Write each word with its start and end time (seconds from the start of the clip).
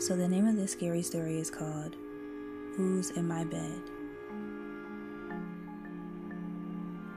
So, 0.00 0.16
the 0.16 0.26
name 0.26 0.48
of 0.48 0.56
this 0.56 0.72
scary 0.72 1.02
story 1.02 1.38
is 1.38 1.50
called 1.50 1.94
Who's 2.74 3.10
in 3.10 3.28
My 3.28 3.44
Bed? 3.44 3.82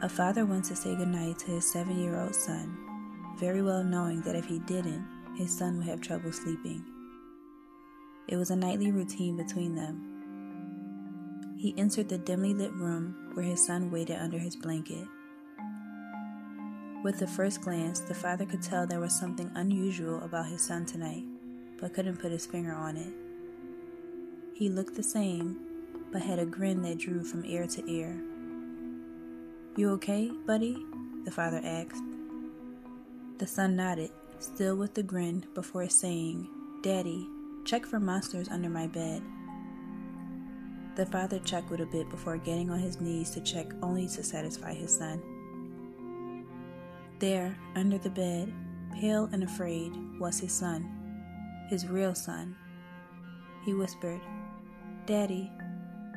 A 0.01 0.09
father 0.09 0.45
went 0.45 0.65
to 0.65 0.75
say 0.75 0.93
goodnight 0.93 1.39
to 1.39 1.51
his 1.51 1.71
seven 1.71 1.97
year 1.97 2.19
old 2.19 2.35
son, 2.35 2.77
very 3.39 3.61
well 3.61 3.85
knowing 3.85 4.19
that 4.23 4.35
if 4.35 4.43
he 4.43 4.59
didn't, 4.59 5.07
his 5.37 5.57
son 5.57 5.77
would 5.77 5.87
have 5.87 6.01
trouble 6.01 6.33
sleeping. 6.33 6.83
It 8.27 8.35
was 8.35 8.51
a 8.51 8.55
nightly 8.57 8.91
routine 8.91 9.37
between 9.37 9.75
them. 9.75 11.55
He 11.57 11.73
entered 11.77 12.09
the 12.09 12.17
dimly 12.17 12.53
lit 12.53 12.73
room 12.73 13.31
where 13.33 13.45
his 13.45 13.65
son 13.65 13.91
waited 13.91 14.17
under 14.17 14.37
his 14.37 14.57
blanket. 14.57 15.07
With 17.01 17.17
the 17.17 17.27
first 17.27 17.61
glance, 17.61 18.01
the 18.01 18.13
father 18.13 18.45
could 18.45 18.61
tell 18.61 18.85
there 18.85 18.99
was 18.99 19.17
something 19.17 19.49
unusual 19.55 20.21
about 20.21 20.47
his 20.47 20.61
son 20.61 20.85
tonight, 20.85 21.23
but 21.83 21.93
couldn't 21.93 22.15
put 22.15 22.31
his 22.31 22.45
finger 22.45 22.71
on 22.71 22.95
it. 22.95 23.13
He 24.53 24.69
looked 24.69 24.95
the 24.95 25.03
same, 25.03 25.59
but 26.13 26.21
had 26.21 26.39
a 26.39 26.45
grin 26.45 26.81
that 26.83 26.97
drew 26.97 27.25
from 27.25 27.43
ear 27.43 27.67
to 27.67 27.91
ear. 27.91 28.23
You 29.75 29.89
okay, 29.91 30.31
buddy? 30.47 30.81
the 31.25 31.31
father 31.31 31.59
asked. 31.61 32.01
The 33.37 33.45
son 33.45 33.75
nodded, 33.75 34.11
still 34.39 34.77
with 34.77 34.93
the 34.93 35.03
grin, 35.03 35.43
before 35.53 35.89
saying, 35.89 36.47
Daddy, 36.83 37.27
check 37.65 37.85
for 37.85 37.99
monsters 37.99 38.47
under 38.47 38.69
my 38.69 38.87
bed. 38.87 39.21
The 40.95 41.05
father 41.07 41.39
chuckled 41.39 41.81
a 41.81 41.85
bit 41.85 42.09
before 42.09 42.37
getting 42.37 42.69
on 42.69 42.79
his 42.79 43.01
knees 43.01 43.31
to 43.31 43.41
check 43.41 43.67
only 43.81 44.07
to 44.07 44.23
satisfy 44.23 44.73
his 44.73 44.95
son. 44.95 45.21
There, 47.19 47.57
under 47.75 47.97
the 47.97 48.09
bed, 48.09 48.53
pale 48.93 49.27
and 49.33 49.43
afraid, 49.43 49.91
was 50.17 50.39
his 50.39 50.53
son, 50.53 51.02
his 51.69 51.87
real 51.87 52.15
son. 52.15 52.55
He 53.65 53.73
whispered, 53.73 54.21
Daddy, 55.05 55.51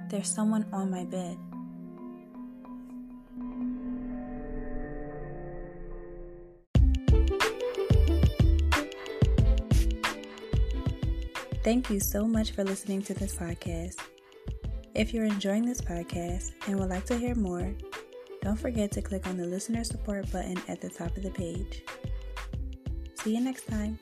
there's 0.08 0.28
someone 0.28 0.66
on 0.72 0.90
my 0.90 1.04
bed. 1.04 1.38
Thank 11.62 11.90
you 11.90 11.98
so 11.98 12.24
much 12.24 12.52
for 12.52 12.62
listening 12.62 13.02
to 13.02 13.14
this 13.14 13.34
podcast. 13.34 13.96
If 14.94 15.12
you're 15.12 15.24
enjoying 15.24 15.66
this 15.66 15.80
podcast 15.80 16.52
and 16.68 16.78
would 16.78 16.90
like 16.90 17.04
to 17.06 17.18
hear 17.18 17.34
more, 17.34 17.74
don't 18.40 18.56
forget 18.56 18.92
to 18.92 19.02
click 19.02 19.26
on 19.26 19.36
the 19.36 19.46
listener 19.46 19.82
support 19.82 20.30
button 20.30 20.62
at 20.68 20.80
the 20.80 20.88
top 20.88 21.16
of 21.16 21.24
the 21.24 21.30
page. 21.30 21.82
See 23.16 23.34
you 23.34 23.40
next 23.40 23.66
time. 23.66 23.98